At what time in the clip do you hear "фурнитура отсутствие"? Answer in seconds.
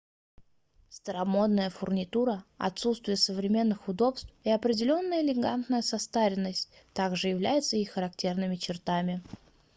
1.69-3.17